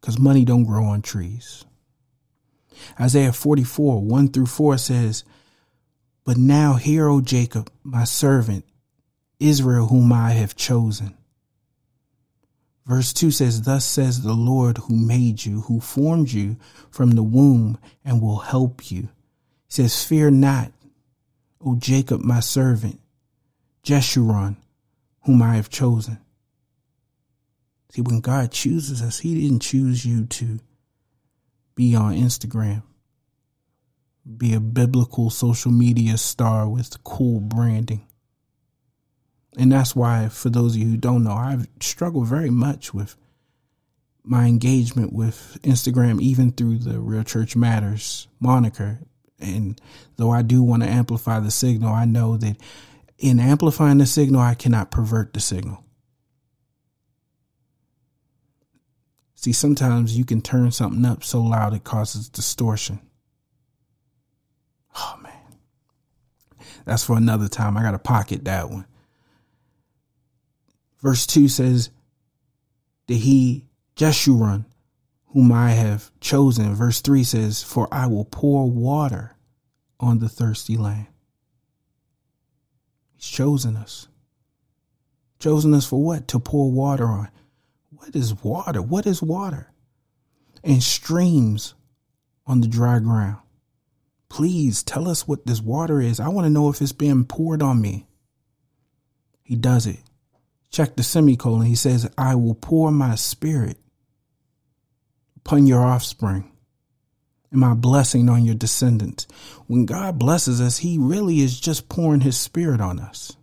[0.01, 1.65] because money don't grow on trees.
[3.01, 5.25] Isaiah 44, 1 through 4 says,
[6.25, 8.65] But now hear, O Jacob, my servant,
[9.41, 11.17] Israel, whom I have chosen.
[12.87, 16.57] Verse 2 says, Thus says the Lord who made you, who formed you
[16.89, 19.09] from the womb and will help you.
[19.67, 20.71] He says, Fear not,
[21.61, 23.01] O Jacob, my servant,
[23.83, 24.55] Jeshurun,
[25.29, 26.19] whom I have chosen.
[27.91, 30.59] See, when God chooses us, He didn't choose you to
[31.75, 32.83] be on Instagram,
[34.39, 38.07] be a biblical social media star with cool branding.
[39.59, 43.15] And that's why, for those of you who don't know, I've struggled very much with
[44.25, 49.01] my engagement with Instagram, even through the Real Church Matters moniker.
[49.39, 49.79] And
[50.17, 52.57] though I do want to amplify the signal, I know that
[53.19, 55.85] in amplifying the signal, I cannot pervert the signal.
[59.35, 63.01] See, sometimes you can turn something up so loud it causes distortion.
[64.97, 65.33] Oh man.
[66.85, 67.77] That's for another time.
[67.77, 68.87] I got to pocket that one.
[71.01, 71.91] Verse 2 says
[73.07, 74.65] that he, Jeshurun,
[75.27, 76.75] whom I have chosen.
[76.75, 79.37] Verse 3 says, For I will pour water
[80.01, 81.07] on the thirsty land.
[83.19, 84.07] He's chosen us.
[85.41, 86.29] Chosen us for what?
[86.29, 87.29] To pour water on.
[87.91, 88.81] What is water?
[88.81, 89.73] What is water?
[90.63, 91.75] And streams
[92.47, 93.39] on the dry ground.
[94.29, 96.21] Please tell us what this water is.
[96.21, 98.07] I want to know if it's being poured on me.
[99.43, 99.99] He does it.
[100.71, 101.67] Check the semicolon.
[101.67, 103.79] He says, I will pour my spirit
[105.39, 106.53] upon your offspring
[107.51, 109.27] and my blessing on your descendants.
[109.67, 113.37] When God blesses us, he really is just pouring his spirit on us.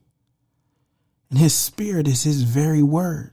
[1.30, 3.32] And his spirit is his very word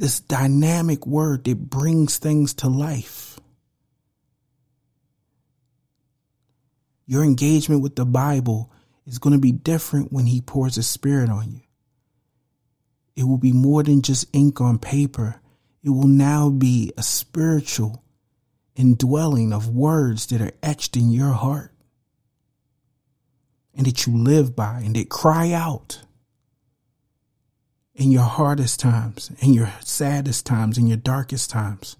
[0.00, 3.38] this dynamic word that brings things to life.
[7.06, 8.72] Your engagement with the Bible
[9.04, 11.60] is going to be different when He pours His Spirit on you.
[13.14, 15.42] It will be more than just ink on paper.
[15.82, 18.02] It will now be a spiritual
[18.76, 21.72] indwelling of words that are etched in your heart
[23.74, 26.00] and that you live by and that cry out
[27.94, 31.96] in your hardest times, in your saddest times, in your darkest times.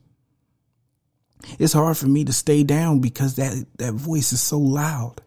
[1.59, 5.21] It's hard for me to stay down because that, that voice is so loud.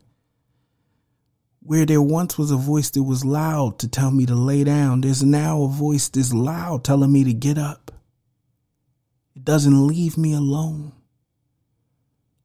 [1.62, 5.02] Where there once was a voice that was loud to tell me to lay down,
[5.02, 7.91] there's now a voice that's loud telling me to get up.
[9.36, 10.94] It doesn't leave me alone.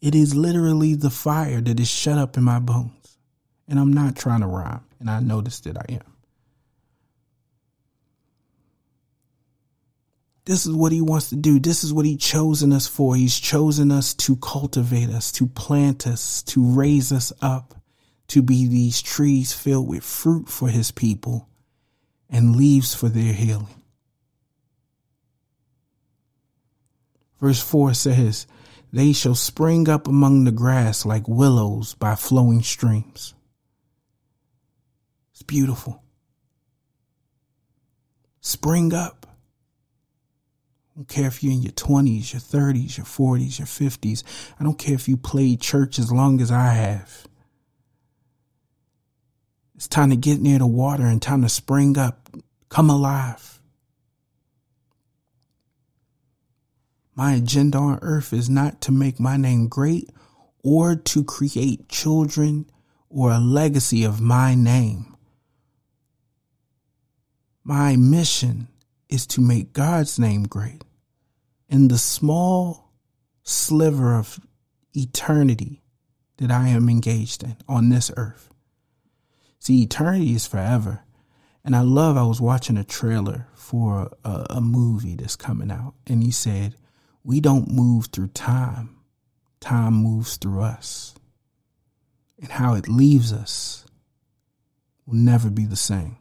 [0.01, 3.19] It is literally the fire that is shut up in my bones.
[3.67, 6.15] And I'm not trying to rhyme, and I notice that I am.
[10.47, 11.59] This is what he wants to do.
[11.61, 13.15] This is what he's chosen us for.
[13.15, 17.75] He's chosen us to cultivate us, to plant us, to raise us up,
[18.29, 21.51] to be these trees filled with fruit for his people
[22.31, 23.69] and leaves for their healing.
[27.39, 28.47] Verse 4 says,
[28.93, 33.35] They shall spring up among the grass like willows by flowing streams.
[35.33, 36.03] It's beautiful.
[38.41, 39.19] Spring up
[40.99, 44.25] don't care if you're in your 20s, your 30s, your 40s, your 50s.
[44.59, 47.29] I don't care if you played church as long as I have.
[49.77, 52.29] It's time to get near the water and time to spring up.
[52.69, 53.58] Come alive.
[57.19, 60.09] My agenda on earth is not to make my name great
[60.63, 62.71] or to create children
[63.11, 65.17] or a legacy of my name.
[67.65, 68.69] My mission
[69.09, 70.85] is to make God's name great
[71.69, 72.93] in the small
[73.43, 74.39] sliver of
[74.95, 75.83] eternity
[76.37, 78.49] that I am engaged in on this earth.
[79.59, 81.03] See, eternity is forever.
[81.65, 85.95] And I love, I was watching a trailer for a, a, movie that's coming out,
[86.07, 86.77] and he said,
[87.25, 88.97] We don't move through time,
[89.61, 91.15] time moves through us.
[92.41, 93.85] And how it leaves us
[95.07, 96.19] will never be the same.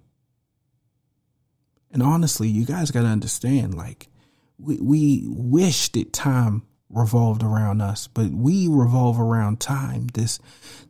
[1.92, 4.08] And honestly, you guys got to understand like,
[4.58, 10.08] we, we wish that time revolved around us, but we revolve around time.
[10.14, 10.40] This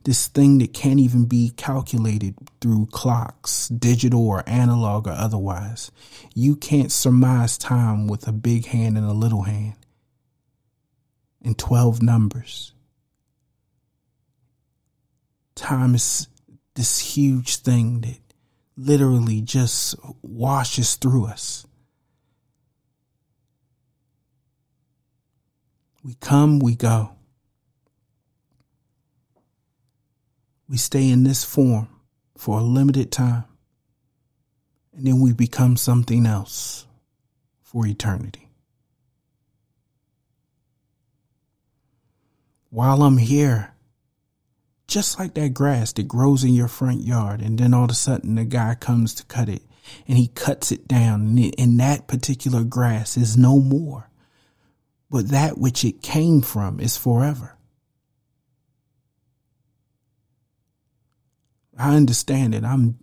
[0.03, 5.91] this thing that can't even be calculated through clocks, digital or analog or otherwise.
[6.33, 9.75] You can't surmise time with a big hand and a little hand.
[11.43, 12.73] And 12 numbers.
[15.55, 16.27] Time is
[16.75, 18.19] this huge thing that
[18.75, 21.65] literally just washes through us.
[26.03, 27.11] We come, we go.
[30.69, 31.89] We stay in this form
[32.37, 33.45] for a limited time,
[34.93, 36.85] and then we become something else
[37.61, 38.46] for eternity.
[42.69, 43.73] While I'm here,
[44.87, 47.93] just like that grass that grows in your front yard, and then all of a
[47.93, 49.61] sudden the guy comes to cut it
[50.07, 54.09] and he cuts it down, and, that particular grass is no more.
[55.09, 57.55] But that which it came from is forever.
[61.77, 62.65] I understand it.
[62.65, 62.99] I'm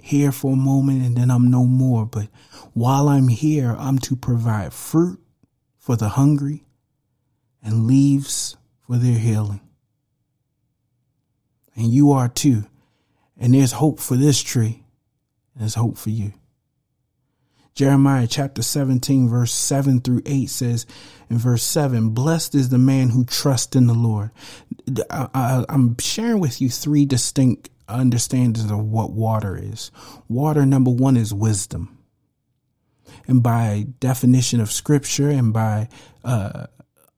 [0.00, 2.06] here for a moment and then I'm no more.
[2.06, 2.28] But
[2.74, 5.18] while I'm here, I'm to provide fruit
[5.78, 6.64] for the hungry
[7.62, 8.56] and leaves
[8.86, 9.60] for their healing.
[11.74, 12.64] And you are too.
[13.38, 14.84] And there's hope for this tree.
[15.54, 16.32] And there's hope for you.
[17.74, 20.86] Jeremiah chapter 17 verse 7 through 8 says
[21.28, 24.30] in verse 7, blessed is the man who trusts in the Lord.
[25.10, 29.90] I, am sharing with you three distinct understandings of what water is.
[30.26, 31.98] Water number one is wisdom.
[33.28, 35.88] And by definition of scripture and by
[36.24, 36.68] uh,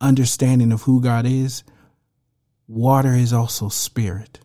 [0.01, 1.65] understanding of who God is,
[2.67, 4.41] water is also spirit.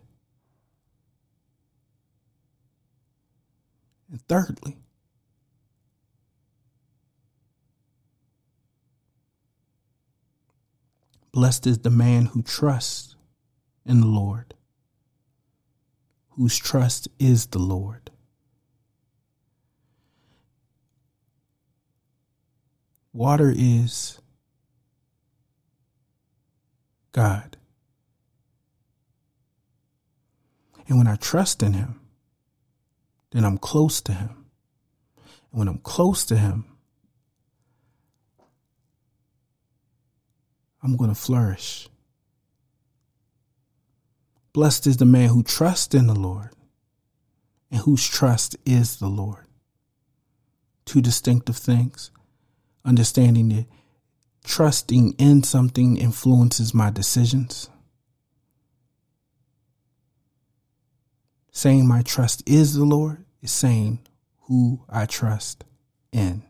[4.10, 4.78] And thirdly,
[11.32, 13.16] blessed is the man who trusts
[13.84, 14.54] in the Lord,
[16.30, 18.10] whose trust is the Lord.
[23.12, 24.20] Water is
[27.14, 27.56] God.
[30.86, 32.00] And when I trust in Him,
[33.34, 34.46] then I'm close to him.
[35.50, 36.64] And when I'm close to him,
[40.80, 41.88] I'm going to flourish.
[44.52, 46.50] Blessed is the man who trusts in the Lord
[47.72, 49.46] and whose trust is the Lord.
[50.84, 52.12] Two distinctive things.
[52.84, 53.66] Understanding that
[54.44, 57.70] trusting in something influences my decisions.
[61.50, 64.00] Saying my trust is the Lord is saying
[64.42, 65.64] who I trust
[66.12, 66.42] in.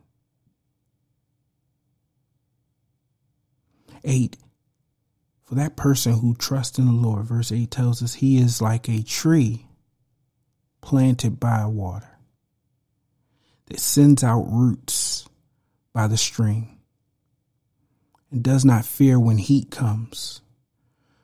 [4.02, 4.36] Eight,
[5.44, 8.88] for that person who trusts in the Lord, verse 8 tells us he is like
[8.88, 9.66] a tree
[10.82, 12.18] planted by water
[13.66, 15.26] that sends out roots
[15.94, 16.73] by the stream
[18.34, 20.40] and does not fear when heat comes,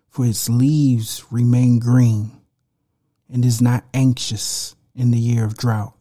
[0.09, 2.31] for its leaves remain green
[3.29, 5.93] and is not anxious in the year of drought,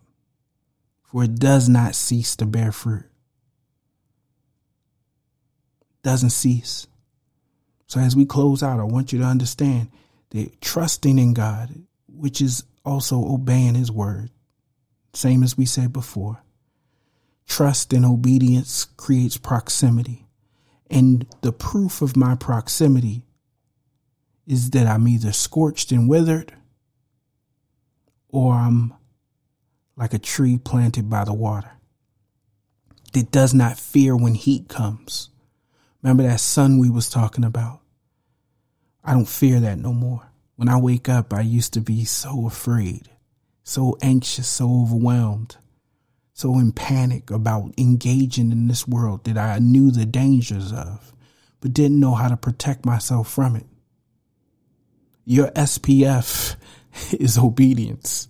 [1.01, 3.05] for it does not cease to bear fruit.
[6.03, 6.85] Doesn't cease.
[7.87, 9.89] So as we close out, I want you to understand
[10.29, 11.73] that trusting in God,
[12.07, 14.29] which is also obeying his word,
[15.15, 16.43] same as we said before.
[17.47, 20.28] Trust and obedience creates proximity.
[20.89, 23.23] And the proof of my proximity
[24.47, 26.53] is that I'm either scorched and withered
[28.29, 28.93] or I'm
[29.95, 31.71] like a tree planted by the water
[33.13, 35.29] that does not fear when heat comes.
[36.01, 37.81] Remember that sun we was talking about?
[39.03, 40.31] I don't fear that no more.
[40.55, 43.09] When I wake up, I used to be so afraid,
[43.63, 45.57] so anxious, so overwhelmed,
[46.39, 51.13] so in panic about engaging in this world that I knew the dangers of,
[51.59, 53.65] but didn't know how to protect myself from it.
[55.25, 56.55] Your SPF
[57.19, 58.29] is obedience.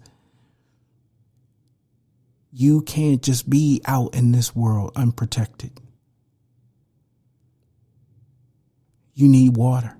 [2.51, 5.79] You can't just be out in this world unprotected.
[9.13, 9.95] You need water.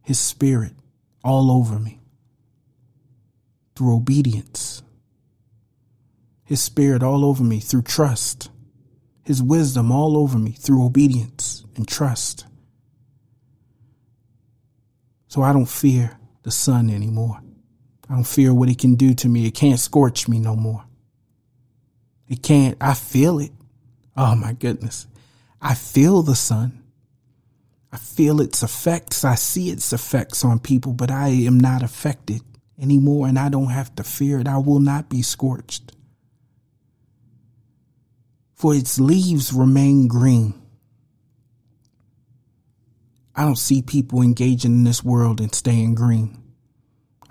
[0.00, 0.72] His spirit
[1.22, 2.00] all over me
[3.74, 4.82] through obedience.
[6.50, 8.50] His spirit all over me through trust.
[9.22, 12.44] His wisdom all over me through obedience and trust.
[15.28, 17.40] So I don't fear the sun anymore.
[18.08, 19.46] I don't fear what it can do to me.
[19.46, 20.84] It can't scorch me no more.
[22.26, 22.76] It can't.
[22.80, 23.52] I feel it.
[24.16, 25.06] Oh my goodness.
[25.62, 26.82] I feel the sun.
[27.92, 29.24] I feel its effects.
[29.24, 32.42] I see its effects on people, but I am not affected
[32.76, 34.48] anymore and I don't have to fear it.
[34.48, 35.92] I will not be scorched.
[38.60, 40.52] For its leaves remain green.
[43.34, 46.36] I don't see people engaging in this world and staying green.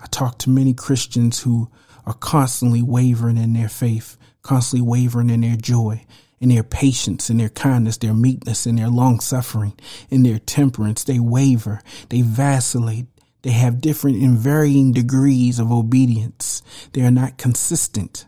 [0.00, 1.70] I talk to many Christians who
[2.04, 6.04] are constantly wavering in their faith, constantly wavering in their joy.
[6.40, 9.78] in their patience, in their kindness, their meekness, in their long suffering,
[10.08, 11.04] in their temperance.
[11.04, 13.06] They waver, they vacillate,
[13.42, 16.62] they have different and varying degrees of obedience.
[16.92, 18.26] They are not consistent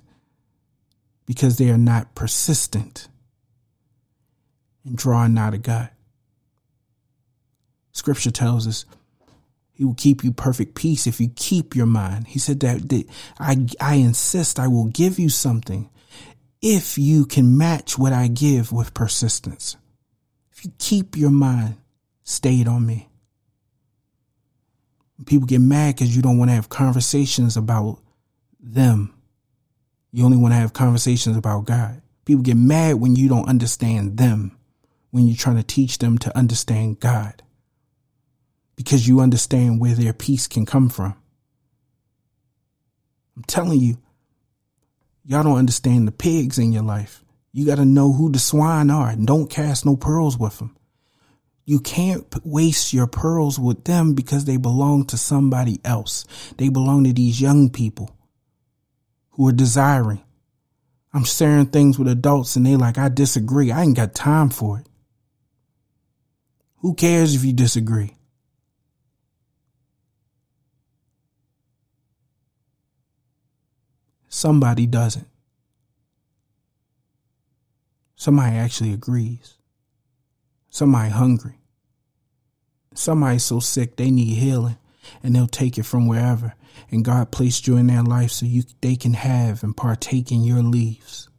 [1.32, 3.08] because they are not persistent
[4.84, 5.88] in drawing nigh to God.
[7.92, 8.84] Scripture tells us
[9.72, 12.28] he will keep you perfect peace if you keep your mind.
[12.28, 13.06] He said that, that
[13.38, 15.88] I, I insist I will give you something
[16.60, 19.76] if you can match what I give with persistence.
[20.52, 21.76] If you keep your mind
[22.24, 23.08] stayed on me.
[25.24, 28.00] People get mad because you don't want to have conversations about
[28.60, 29.14] them.
[30.12, 32.02] You only want to have conversations about God.
[32.26, 34.56] People get mad when you don't understand them,
[35.10, 37.42] when you're trying to teach them to understand God,
[38.76, 41.14] because you understand where their peace can come from.
[43.36, 43.96] I'm telling you,
[45.24, 47.24] y'all don't understand the pigs in your life.
[47.52, 50.76] You got to know who the swine are and don't cast no pearls with them.
[51.64, 56.24] You can't waste your pearls with them because they belong to somebody else.
[56.58, 58.14] They belong to these young people
[59.32, 60.22] who are desiring.
[61.14, 63.70] I'm sharing things with adults and they like, I disagree.
[63.70, 64.86] I ain't got time for it.
[66.78, 68.16] Who cares if you disagree?
[74.28, 75.28] Somebody doesn't.
[78.16, 79.54] Somebody actually agrees.
[80.70, 81.58] Somebody hungry.
[82.94, 84.78] Somebody so sick they need healing
[85.22, 86.54] and they'll take it from wherever.
[86.92, 90.44] And God placed you in their life so you they can have and partake in
[90.44, 91.30] your leaves.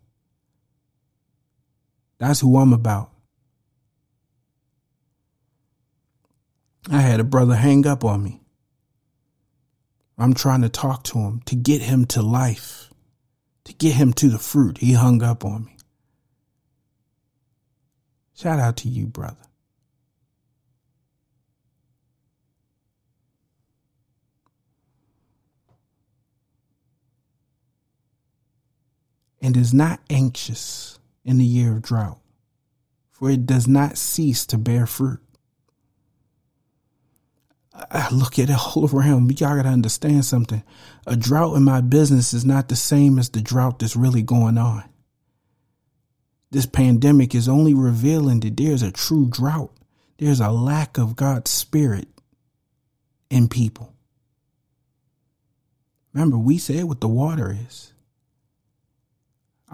[2.17, 3.11] That's who I'm about.
[6.89, 8.41] I had a brother hang up on me.
[10.17, 12.89] I'm trying to talk to him to get him to life,
[13.65, 14.79] to get him to the fruit.
[14.79, 15.77] He hung up on me.
[18.33, 19.37] Shout out to you, brother.
[29.43, 32.19] And is not anxious in the year of drought,
[33.11, 35.19] for it does not cease to bear fruit.
[37.73, 39.39] I look at it all around.
[39.39, 40.63] Y'all gotta understand something.
[41.05, 44.57] A drought in my business is not the same as the drought that's really going
[44.57, 44.83] on.
[46.51, 49.71] This pandemic is only revealing that there's a true drought.
[50.19, 52.07] There's a lack of God's spirit
[53.29, 53.91] in people.
[56.13, 57.92] Remember, we said what the water is.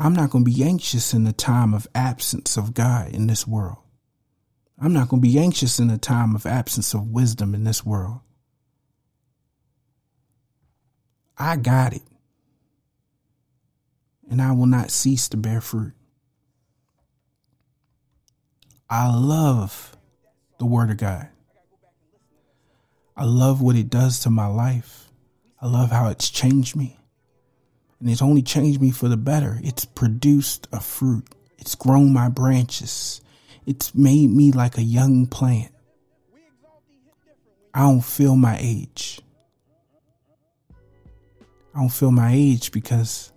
[0.01, 3.45] I'm not going to be anxious in the time of absence of God in this
[3.45, 3.79] world.
[4.81, 7.85] I'm not going to be anxious in the time of absence of wisdom in this
[7.85, 8.21] world.
[11.37, 12.03] I got it.
[14.29, 15.93] And I will not cease to bear fruit.
[18.89, 19.97] I love
[20.59, 21.27] the Word of God.
[23.17, 25.09] I love what it does to my life.
[25.61, 26.98] I love how it's changed me.
[27.99, 29.59] And it's only changed me for the better.
[29.63, 31.27] It's produced a fruit.
[31.57, 33.21] It's grown my branches.
[33.65, 35.71] It's made me like a young plant.
[37.73, 39.19] I don't feel my age.
[41.75, 43.31] I don't feel my age because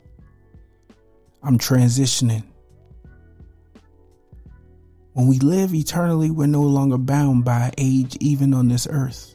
[1.42, 2.44] I'm transitioning
[5.14, 9.34] when we live eternally, we're no longer bound by age, even on this earth,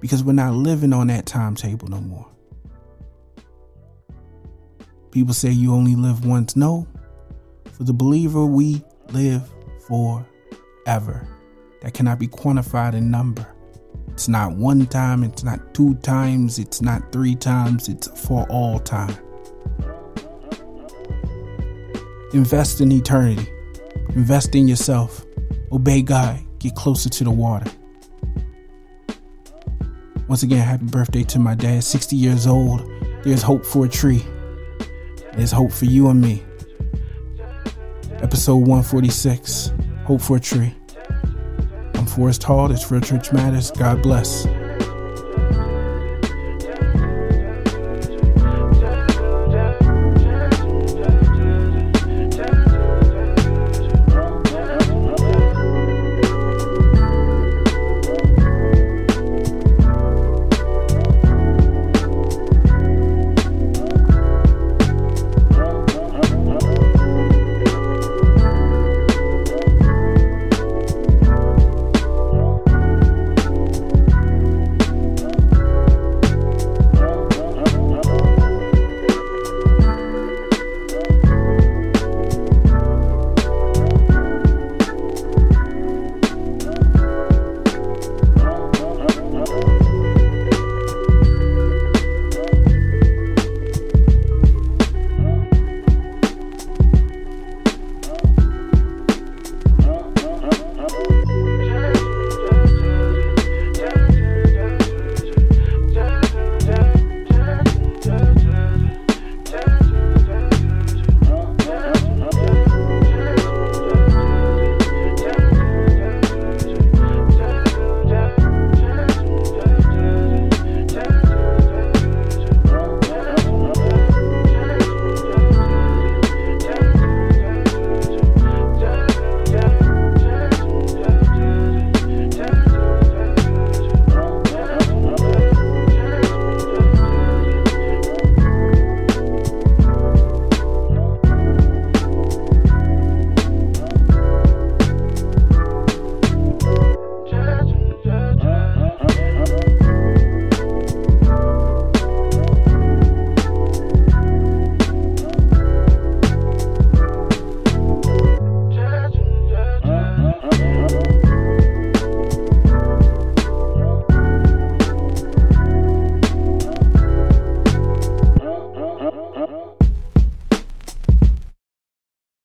[0.00, 2.26] because we're not living on that timetable no more.
[5.14, 6.56] People say you only live once.
[6.56, 6.88] No,
[7.70, 9.48] for the believer, we live
[9.86, 11.28] forever.
[11.82, 13.46] That cannot be quantified in number.
[14.08, 18.80] It's not one time, it's not two times, it's not three times, it's for all
[18.80, 19.16] time.
[22.32, 23.48] Invest in eternity.
[24.16, 25.24] Invest in yourself.
[25.70, 26.40] Obey God.
[26.58, 27.70] Get closer to the water.
[30.26, 32.90] Once again, happy birthday to my dad, 60 years old.
[33.22, 34.24] There's hope for a tree.
[35.36, 36.44] There's hope for you and me.
[38.22, 39.72] Episode 146
[40.04, 40.74] Hope for a Tree.
[41.94, 42.68] I'm Forrest Hall.
[42.68, 43.72] This Real Church Matters.
[43.72, 44.46] God bless.